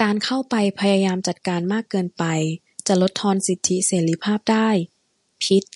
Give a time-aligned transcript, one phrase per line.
[0.00, 2.24] การเข้าไปพยายามจัดการมากเกินไป
[2.86, 4.68] จะลดทอนสิทธิเสรีภาพได้-
[5.42, 5.74] พิชญ์